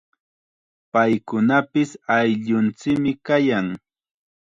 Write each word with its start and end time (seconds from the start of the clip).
Paykunapis 0.91 1.89
ayllunchikmi 2.17 3.11
kayan. 3.27 3.67